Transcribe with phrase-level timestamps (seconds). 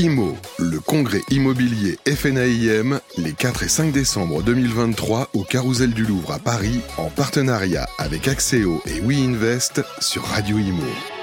[0.00, 6.32] IMO, le congrès immobilier FNAIM, les 4 et 5 décembre 2023 au Carousel du Louvre
[6.32, 11.19] à Paris, en partenariat avec Axéo et WeInvest sur Radio Imo.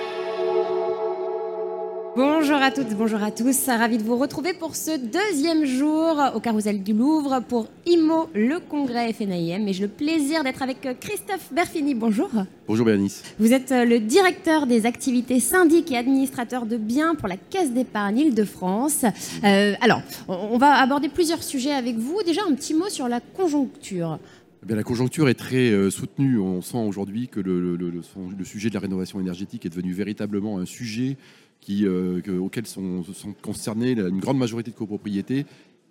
[2.17, 3.67] Bonjour à toutes, bonjour à tous.
[3.67, 8.57] Ravi de vous retrouver pour ce deuxième jour au Carousel du Louvre pour IMO, le
[8.59, 9.67] congrès FNAIM.
[9.67, 11.93] Et j'ai le plaisir d'être avec Christophe Berfini.
[11.93, 12.31] Bonjour.
[12.67, 13.21] Bonjour Bérénice.
[13.37, 18.17] Vous êtes le directeur des activités syndiques et administrateurs de biens pour la Caisse d'épargne
[18.17, 19.05] Île-de-France.
[19.43, 22.23] Euh, alors, on va aborder plusieurs sujets avec vous.
[22.25, 24.17] Déjà, un petit mot sur la conjoncture.
[24.63, 26.39] Eh bien, la conjoncture est très euh, soutenue.
[26.39, 29.93] On sent aujourd'hui que le, le, le, le, sujet de la rénovation énergétique est devenu
[29.93, 31.15] véritablement un sujet
[31.61, 35.45] qui, euh, que, auxquels sont, sont concernés une grande majorité de copropriétés.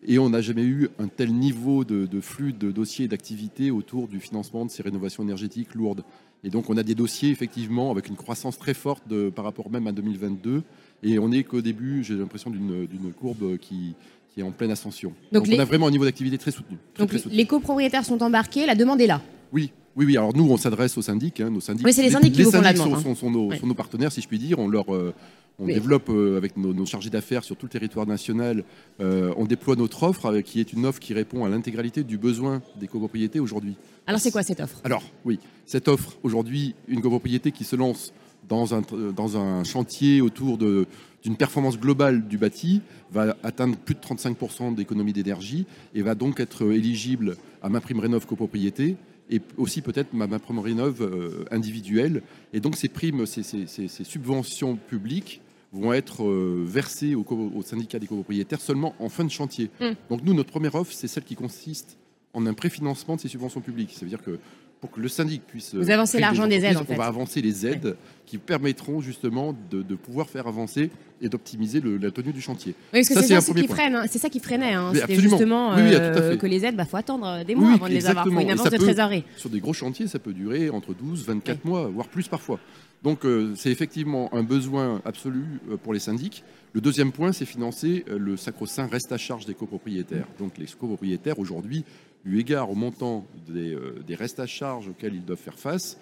[0.06, 3.70] Et on n'a jamais eu un tel niveau de, de flux de dossiers et d'activités
[3.70, 6.04] autour du financement de ces rénovations énergétiques lourdes.
[6.44, 9.70] Et donc on a des dossiers effectivement avec une croissance très forte de, par rapport
[9.70, 10.62] même à 2022.
[11.02, 13.94] Et on n'est qu'au début, j'ai l'impression d'une courbe qui,
[14.32, 15.12] qui est en pleine ascension.
[15.32, 15.56] Donc, donc les...
[15.56, 16.76] on a vraiment un niveau d'activité très soutenu.
[16.94, 17.36] Très, donc très soutenu.
[17.36, 19.22] les copropriétaires sont embarqués, la demande est là.
[19.52, 20.16] Oui, oui, oui.
[20.16, 21.40] Alors nous, on s'adresse aux syndics.
[21.40, 21.84] Hein, nos syndics.
[21.84, 22.90] Oui, c'est les syndics qui les vous font la demande.
[22.90, 23.02] sont, hein.
[23.02, 23.58] sont, sont, nos, Ouais.
[23.58, 24.58] sont nos partenaires, si je puis dire.
[24.58, 25.14] On leur, euh,
[25.58, 28.64] on développe euh, avec nos, nos chargés d'affaires sur tout le territoire national.
[29.00, 32.18] euh, on déploie notre offre, euh, qui est une offre qui répond à l'intégralité du
[32.18, 33.74] besoin des copropriétés aujourd'hui.
[34.06, 34.80] Alors c'est quoi cette offre?
[34.84, 38.12] Alors, oui, cette offre, aujourd'hui, une copropriété qui se lance
[38.48, 38.82] dans un,
[39.16, 40.86] dans un chantier autour de-
[41.24, 46.38] d'une performance globale du bâti va atteindre plus de 35% d'économie d'énergie et va donc
[46.38, 48.96] être éligible à ma prime rénov copropriété
[49.30, 52.22] et aussi peut-être ma, ma prime rénov euh, individuelle.
[52.52, 55.40] Et donc ces primes, ces, ces- ces- ces subventions publiques
[55.72, 59.70] vont être euh, versées au, co- au syndicat des copropriétaires seulement en fin de chantier.
[59.80, 59.84] Mm.
[60.10, 61.96] Donc nous, notre première offre, c'est celle qui consiste
[62.32, 63.92] en un préfinancement de ces subventions publiques.
[63.92, 64.38] Ça veut dire que
[64.80, 65.74] pour que le syndic puisse...
[65.74, 66.92] Vous avancez l'argent des aides, en fait.
[66.92, 67.96] On va avancer les aides
[68.26, 70.90] qui permettront justement de, de pouvoir faire avancer
[71.22, 72.74] et d'optimiser la tenue du chantier.
[72.92, 74.04] Oui, parce que Ça, c'est ça premier qui freine, hein.
[74.10, 74.74] c'est ça qui freinait.
[74.74, 74.92] hein.
[74.94, 77.88] C'était justement Oui, oui, euh, que les aides, bah, faut attendre des mois Oui, avant
[77.88, 78.24] de les avoir.
[78.26, 78.40] Faut exactement.
[78.42, 79.24] une avance ça de peut- trésorerie.
[79.38, 82.60] Sur des gros chantiers, ça peut durer entre 12, 24 mois, voire plus parfois.
[83.02, 86.44] Donc euh, c'est effectivement un besoin absolu euh, pour les syndics.
[86.72, 90.26] Le deuxième point, c'est financer euh, le sacro-saint reste à charge des copropriétaires.
[90.38, 91.84] Donc les copropriétaires, aujourd'hui,
[92.24, 93.76] eu égard au montant des,
[94.14, 95.98] restes à charge auxquels ils doivent faire face,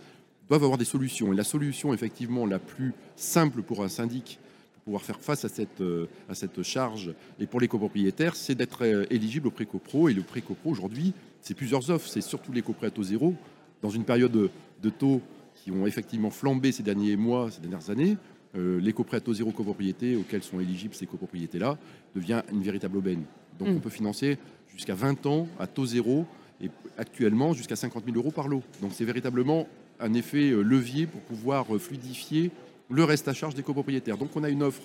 [0.49, 1.33] doivent avoir des solutions.
[1.33, 4.39] Et la solution, effectivement, la plus simple pour un syndic
[4.73, 9.51] pour pouvoir faire face à cette, charge et pour les copropriétaires, c'est d'être éligible au
[9.51, 10.09] pré-copro.
[10.09, 12.09] Et le pré-copro, aujourd'hui, c'est plusieurs offres.
[12.09, 13.35] C'est surtout les coprêts à taux zéro.
[13.83, 14.51] Dans une période de,
[14.83, 15.21] de taux
[15.65, 18.19] qui ont effectivement flambé ces derniers mois, ces dernières années,
[18.55, 21.79] euh, les coprêts à taux zéro copropriété auxquels sont éligibles ces copropriétés-là
[22.15, 23.23] devient une véritable aubaine.
[23.59, 23.77] Donc Mm.
[23.77, 24.37] on peut financer
[24.69, 26.27] jusqu'à 20 ans à taux zéro
[26.61, 28.63] et actuellement jusqu'à 50 000 euros par lot.
[28.83, 29.67] Donc c'est véritablement
[30.01, 32.51] un effet euh, levier pour pouvoir euh, fluidifier
[32.91, 34.19] le reste à charge des copropriétaires.
[34.19, 34.83] Donc on a une offre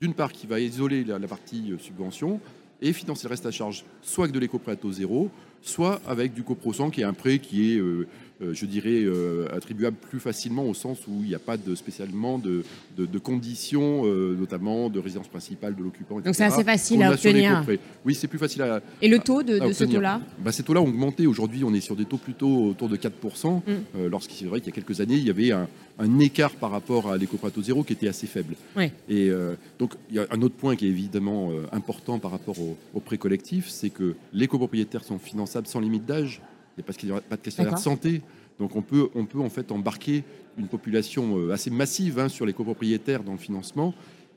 [0.00, 2.40] d'une part qui va isoler la, la partie euh, subvention
[2.80, 5.30] et financer le reste à charge soit avec de l'éco-prêt à taux zéro,
[5.62, 8.06] soit avec du coprosan qui est un prêt qui est, euh,
[8.40, 11.74] euh, je dirais, euh, attribuable plus facilement au sens où il n'y a pas de,
[11.74, 12.62] spécialement de,
[12.96, 16.20] de- de conditions, euh, notamment de résidence principale de l'occupant.
[16.20, 17.64] Donc c'est assez facile à obtenir.
[18.04, 20.20] Oui, c'est plus facile à, Et le taux de, de ce taux-là?
[20.38, 21.26] Bah, Ces taux-là ont augmenté.
[21.26, 23.56] Aujourd'hui, on est sur des taux plutôt autour de 4%.
[23.66, 24.06] Mm.
[24.08, 25.66] Lorsqu'il c'est vrai qu'il y a quelques années, il y avait un,
[25.98, 27.18] un écart par rapport à
[27.50, 28.54] taux zéro qui était assez faible.
[29.08, 32.30] Et euh, donc, il y a un autre point qui est évidemment euh, important par
[32.30, 36.40] rapport au, au prêt collectif, c'est que les copropriétaires sont sans limite d'âge.
[36.76, 38.22] Il n'y a pas de- pas de questionnaire de santé.
[38.58, 40.24] Donc, on peut, on peut en fait embarquer
[40.58, 43.94] une population euh, assez massive hein, sur les copropriétaires dans le financement.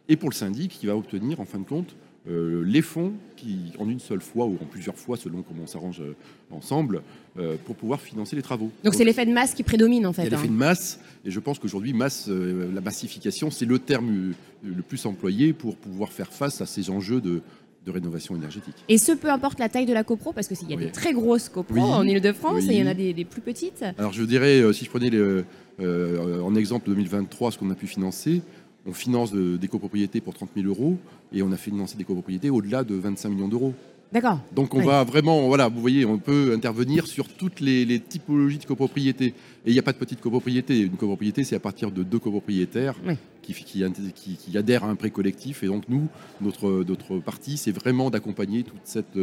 [0.09, 1.95] Et pour le syndic, qui va obtenir, en fin de compte,
[2.29, 5.67] euh, les fonds qui, en une seule fois ou en plusieurs fois, selon comment on
[5.67, 6.16] s'arrange euh,
[6.51, 7.01] ensemble,
[7.39, 8.69] euh, pour pouvoir financer les travaux.
[8.83, 10.25] Donc c'est l'effet de masse qui prédomine en fait.
[10.29, 10.45] l'effet hein.
[10.45, 14.33] de masse, et je pense qu'aujourd'hui, masse, la massification, c'est le terme
[14.63, 17.41] le plus employé pour pouvoir faire face à ces enjeux de,
[17.86, 18.75] de rénovation énergétique.
[18.90, 20.86] Et ce, peu importe la taille de la copro, parce qu'il y a Oui.
[20.86, 21.81] des très grosses copros Oui.
[21.81, 22.72] en Ile-de-France Oui.
[22.74, 23.84] et il y en a des, des plus petites.
[23.97, 25.46] Alors je dirais, euh, si je prenais le-
[25.80, 28.41] euh, en exemple 2023 ce qu'on a pu financer,
[28.86, 30.97] on finance de- des copropriétés pour 30 000 euros
[31.34, 33.73] et on a financé des copropriétés au-delà de 25 millions d'euros.
[34.11, 34.40] D'accord.
[34.53, 34.85] Donc on Oui.
[34.85, 39.28] va vraiment, voilà, vous voyez, on peut intervenir sur toutes les, les typologies de copropriétés.
[39.66, 40.79] Et il n'y a pas de petite copropriété.
[40.81, 43.13] Une copropriété, c'est à partir de deux copropriétaires Oui.
[43.41, 45.63] qui, qui, qui- qui adhèrent à un prêt collectif.
[45.63, 46.08] Et donc nous,
[46.41, 49.17] notre, notre partie, c'est vraiment d'accompagner toute cette,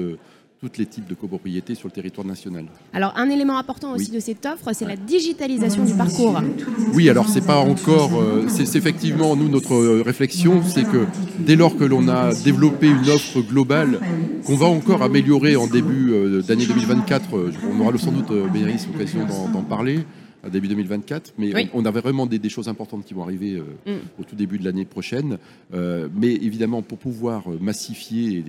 [0.61, 2.65] toutes les types de copropriétés sur le territoire national.
[2.93, 4.17] Alors un élément important aussi Oui.
[4.17, 6.41] de cette offre, c'est la digitalisation du parcours.
[6.95, 8.11] Oui, alors c'est pas encore.
[8.21, 11.05] euh, c'est effectivement nous notre euh, réflexion, c'est que
[11.39, 14.01] dès lors que l'on a développé une offre globale
[14.47, 18.89] qu'on va encore améliorer en début euh, d'année 2024, euh, on aura sans doute Bénédicte,
[18.93, 20.01] l'occasion d'en d'en parler.
[20.45, 21.69] À début 2024, mais Oui.
[21.75, 23.99] on, on avait vraiment des, des choses importantes qui vont arriver euh, Mm.
[24.21, 25.39] au tout début de l'année prochaine.
[25.75, 28.45] Euh, mais évidemment, pour pouvoir euh, massifier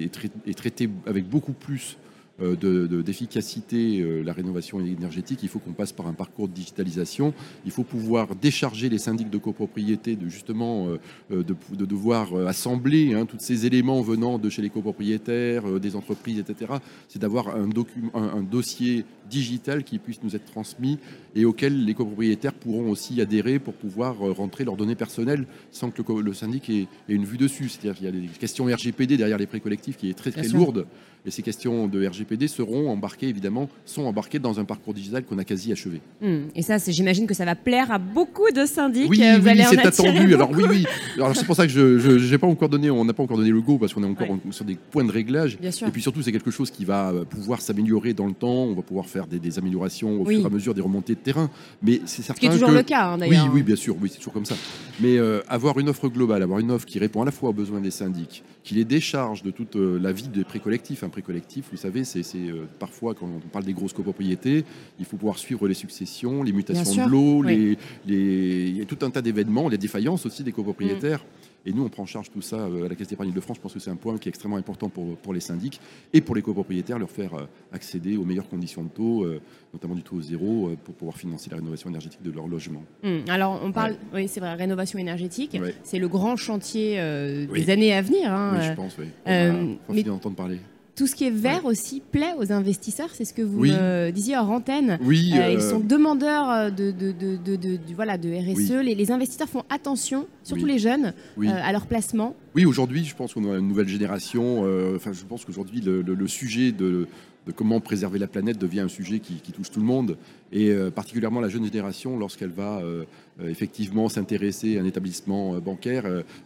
[0.45, 1.97] et traiter avec beaucoup plus
[2.41, 6.47] euh, de- de- d'efficacité euh, la rénovation énergétique, il faut qu'on passe par un parcours
[6.47, 7.33] de digitalisation.
[7.65, 10.87] Il faut pouvoir décharger les syndics de copropriété de justement
[11.31, 15.95] euh, de, de devoir assembler hein, tous ces éléments venant de chez les copropriétaires, des
[15.95, 16.73] entreprises, etc.
[17.07, 20.97] C'est d'avoir un, document, un, un dossier digital qui puisse nous être transmis
[21.35, 26.01] et auquel les copropriétaires pourront aussi adhérer pour pouvoir rentrer leurs données personnelles sans que
[26.21, 27.69] le, syndic ait, ait une vue dessus.
[27.69, 30.41] C'est-à-dire qu'il y a des questions RGPD derrière les prêts collectifs qui est très Bien
[30.41, 30.57] très sûr.
[30.59, 30.85] lourde.
[31.25, 35.37] Et ces questions de RGPD seront embarquées évidemment, sont embarquées dans un parcours digital qu'on
[35.37, 36.01] a quasi achevé.
[36.21, 36.43] Hmm.
[36.55, 39.09] Et ça, j'imagine que ça va plaire à beaucoup de syndics.
[39.09, 40.33] Oui, Euh, vous oui, allez c'est attendu.
[40.33, 40.85] Alors oui, oui.
[41.15, 43.49] Alors c'est pour ça que je, j'ai pas encore donné, on n'a pas encore donné
[43.49, 44.37] le go parce qu'on est encore Ouais.
[44.47, 45.57] en- sur des points de réglage.
[45.59, 45.87] Bien sûr.
[45.87, 48.63] Et puis surtout, c'est quelque chose qui va euh, pouvoir s'améliorer dans le temps.
[48.65, 50.35] On va pouvoir faire des, des améliorations au Oui.
[50.35, 51.49] fur et à mesure des remontées de terrain.
[51.81, 53.51] Mais c'est certain Ce qui est toujours que le cas, hein, oui, d'ailleurs.
[53.53, 54.55] oui, bien sûr, oui, c'est toujours comme ça.
[54.99, 57.53] Mais euh, avoir une offre globale, avoir une offre qui répond à la fois aux
[57.53, 61.03] besoins des syndics, qui les décharge de toute euh, la vie des prêts collectifs.
[61.03, 64.65] Un prêt collectif, vous savez, c'est euh, parfois quand on parle des grosses copropriétés,
[64.99, 67.77] il faut pouvoir suivre les successions, les mutations de l'eau, oui.
[68.05, 71.25] les, les- il y a tout un tas d'événements, les défaillances aussi des copropriétaires.
[71.65, 73.57] Et nous, on prend en charge tout ça euh, à la Caisse d'épargne de France.
[73.57, 75.79] Je pense que c'est un point qui est extrêmement important pour, pour les syndics
[76.13, 79.41] et pour les copropriétaires, leur faire euh, accéder aux meilleures conditions de taux, euh,
[79.73, 82.83] notamment du taux zéro, pour pouvoir financer la rénovation énergétique de leur logement.
[83.03, 83.19] Hmm.
[83.27, 85.57] Alors, on parle, oui, c'est vrai, rénovation énergétique.
[85.61, 85.75] Ouais.
[85.83, 87.65] C'est le grand chantier euh, Oui.
[87.65, 88.31] des années à venir.
[88.31, 88.53] hein.
[88.57, 89.05] Oui, je pense, oui.
[89.25, 90.59] On euh, a mais- fini d'entendre parler.
[90.99, 93.07] Tout ce qui est vert aussi plaît aux investisseurs.
[93.13, 93.71] C'est ce que vous Oui.
[93.71, 94.99] me disiez hors antenne.
[95.01, 98.27] Oui, Euh, euh, ils sont demandeurs euh, de, de, de, de, de- du- voilà, de
[98.29, 98.83] RSE.
[98.83, 102.35] Les, les investisseurs font attention, surtout les jeunes, euh, à leur placement.
[102.53, 104.65] Oui, aujourd'hui, je pense qu'on a une nouvelle génération.
[104.65, 107.07] euh, Enfin, je pense qu'aujourd'hui, le, le- le sujet de,
[107.47, 110.17] de comment préserver la planète devient un sujet qui, touche tout le monde,
[110.51, 113.05] et euh, particulièrement la jeune génération, lorsqu'elle va euh,
[113.41, 116.05] euh, effectivement s'intéresser à un établissement bancaire,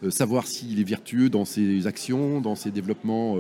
[0.10, 3.38] savoir s'il est vertueux dans ses actions, dans ses développements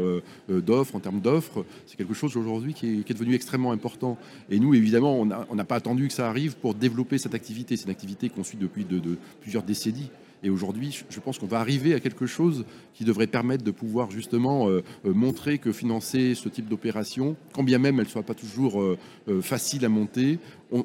[0.49, 4.17] d'offres, en termes d'offres, c'est quelque chose aujourd'hui qui est, devenu extrêmement important.
[4.49, 7.77] Et nous, évidemment, on n'a pas attendu que ça arrive pour développer cette activité.
[7.77, 10.09] C'est une activité qu'on suit depuis de- de plusieurs décennies.
[10.43, 14.11] Et aujourd'hui, je- pense qu'on va arriver à quelque chose qui devrait permettre de pouvoir
[14.11, 18.23] justement euh, euh, montrer que financer ce type d'opération, quand bien même elle ne soit
[18.23, 18.97] pas toujours euh,
[19.41, 20.39] facile à monter,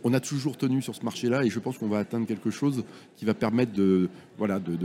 [0.04, 2.84] on, a toujours tenu sur ce marché-là et je pense qu'on va atteindre quelque chose
[3.16, 4.08] qui va permettre de,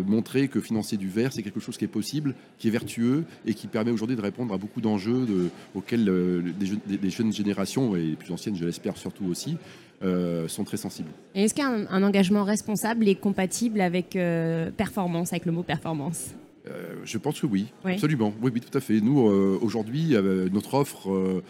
[0.08, 3.54] montrer que financer du vert, c'est quelque chose qui est possible, qui est vertueux et
[3.54, 7.96] qui permet aujourd'hui de répondre à beaucoup d'enjeux de- auxquels euh, des, jeunes, jeunes générations,
[7.96, 9.58] et les plus anciennes, je l'espère surtout aussi,
[10.04, 11.10] euh, sont très sensibles.
[11.36, 16.34] Et est-ce qu'un un engagement responsable est compatible avec euh, performance, avec le mot performance?
[16.66, 17.94] Euh, je pense que oui, Oui.
[17.94, 18.34] absolument.
[18.42, 19.02] Oui, oui, tout à fait.
[19.02, 21.42] Nous, euh, aujourd'hui, euh, notre offre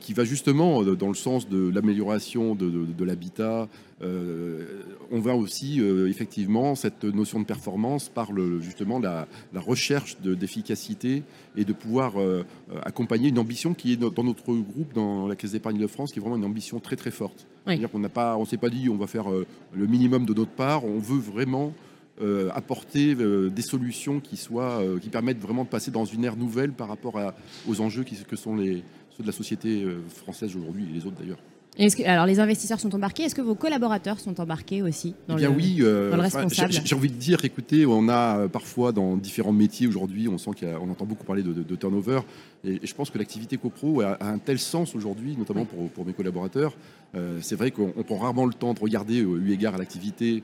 [0.00, 3.68] qui va justement dans le sens de l'amélioration de, de- de l'habitat,
[5.10, 10.34] on va aussi effectivement cette notion de performance par le, justement la, la recherche de-
[10.34, 11.22] d'efficacité
[11.56, 12.14] et de pouvoir
[12.84, 16.10] accompagner une ambition qui est dans dans notre groupe, dans la Caisse d'épargne de France,
[16.12, 17.46] qui est vraiment une ambition très très forte.
[17.66, 17.78] Oui.
[17.78, 18.02] C'est-à-dire qu'on
[18.40, 21.72] on s'est pas dit on va faire le minimum de notre part, on veut vraiment
[22.20, 26.24] euh, apporter euh, des solutions qui soient euh, qui permettent vraiment de passer dans une
[26.24, 27.20] ère nouvelle par rapport
[27.68, 31.16] aux enjeux qui, que sont les ceux de la société française aujourd'hui et les autres
[31.16, 31.38] d'ailleurs.
[31.78, 33.22] Que, alors, les investisseurs sont embarqués.
[33.22, 36.24] Est-ce que vos collaborateurs sont embarqués aussi dans Eh bien le- oui, euh, dans le
[36.24, 36.72] enfin, responsable.
[36.72, 40.38] j'ai j'ai envie de dire, écoutez, on a euh, parfois dans différents métiers aujourd'hui, on
[40.38, 42.20] sent qu'on entend beaucoup parler de, de- de turnover,
[42.64, 45.88] et, et je pense que l'activité copro a, a un tel sens aujourd'hui, notamment pour,
[45.90, 46.74] pour mes collaborateurs.
[47.14, 49.78] Euh, c'est vrai qu'on on prend rarement le temps de regarder, euh, eu égard à
[49.78, 50.42] l'activité,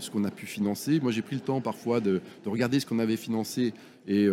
[0.00, 0.98] ce qu'on a pu financer.
[1.00, 3.72] Moi, j'ai pris le temps parfois de, de regarder ce qu'on avait financé
[4.08, 4.26] et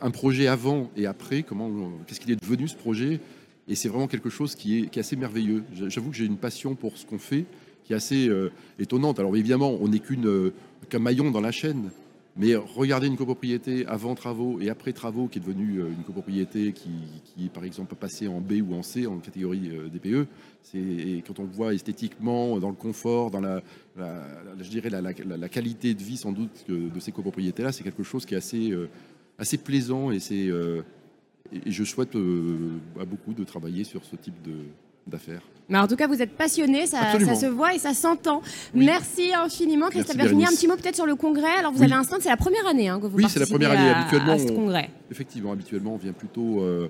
[0.00, 1.70] un projet avant et après, comment,
[2.08, 3.20] qu'est-ce qu'il est devenu ce projet.
[3.68, 5.62] Et c'est vraiment quelque chose qui est, assez merveilleux.
[5.88, 7.46] J'avoue que j'ai une passion pour ce qu'on fait
[7.84, 9.18] qui est assez euh, étonnante.
[9.18, 10.52] Alors évidemment, on n'est euh,
[10.88, 11.90] qu'un maillon dans la chaîne,
[12.36, 16.72] mais regarder une copropriété avant travaux et après travaux qui est devenue euh, une copropriété
[16.72, 16.90] qui,
[17.44, 20.26] est par exemple passée en B ou en C, en catégorie DPE,
[20.74, 23.62] et quand on voit esthétiquement, dans le confort, dans la,
[23.96, 28.34] je dirais la, qualité de vie sans doute de ces copropriétés-là, c'est quelque chose qui
[28.34, 28.72] est assez,
[29.38, 30.50] assez plaisant et c'est...
[31.52, 34.52] et je souhaite euh, à beaucoup de travailler sur ce type de,
[35.06, 35.42] d'affaires.
[35.68, 38.42] Mais en tout cas, vous êtes passionné, ça, se voit et ça s'entend.
[38.74, 38.84] Oui.
[38.84, 40.44] Merci infiniment, Christophe Bergigny.
[40.44, 41.54] Un petit mot peut-être sur le congrès.
[41.58, 41.84] Alors, vous Oui.
[41.86, 43.70] avez un stand, c'est la première année hein, que vous Oui, c'est la participez première
[43.80, 43.90] année.
[43.90, 44.90] à- Habituellement, à ce on- congrès.
[45.10, 46.88] Effectivement, habituellement, on vient plutôt euh,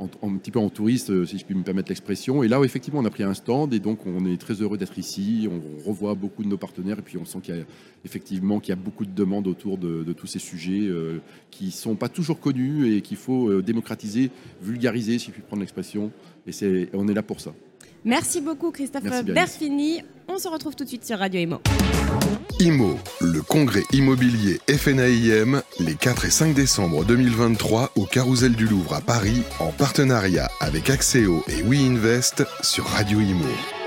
[0.00, 2.42] en, en- un petit peu en touriste, euh, si je puis me permettre l'expression.
[2.42, 4.98] Et là, effectivement, on a pris un stand et donc on est très heureux d'être
[4.98, 5.48] ici.
[5.50, 7.62] On revoit beaucoup de nos partenaires et puis on sent qu'il y a
[8.04, 11.18] effectivement qu'il y a beaucoup de demandes autour de, de tous ces sujets euh,
[11.50, 14.30] qui sont pas toujours connus et qu'il faut euh, démocratiser,
[14.62, 16.10] vulgariser, si je puis prendre l'expression.
[16.46, 17.52] Et c'est, on est là pour ça.
[18.04, 19.24] Merci beaucoup, Christophe Merci.
[19.24, 19.98] Berfini.
[20.32, 21.60] On se retrouve tout de suite sur Radio Imo.
[22.60, 28.94] IMO, le congrès immobilier FNAIM, les 4 et 5 décembre 2023 au Carousel du Louvre
[28.94, 33.79] à Paris, en partenariat avec Axéo et WeInvest sur Radio Imo.